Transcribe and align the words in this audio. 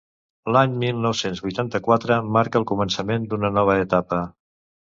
L'any 0.53 0.71
mil 0.83 1.03
nou-cents 1.03 1.43
vuitanta-quatre 1.43 2.19
marca 2.39 2.61
el 2.63 2.67
començament 2.75 3.31
d'una 3.35 3.55
nova 3.59 3.77
etapa. 3.87 4.25